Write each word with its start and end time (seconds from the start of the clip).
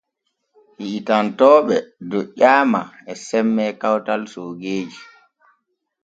Hiitantooɓe 0.79 1.75
doƴƴaama 2.09 2.81
e 3.11 3.13
semme 3.27 3.63
kawtal 3.81 4.21
soogeeji. 4.33 5.01